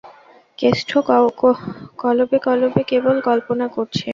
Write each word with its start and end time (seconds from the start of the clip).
কেষ্ট 0.59 0.89
কলবে 1.99 2.37
কলবে 2.45 2.81
কেবল 2.91 3.15
কল্পনা 3.27 3.65
করছে। 3.75 4.05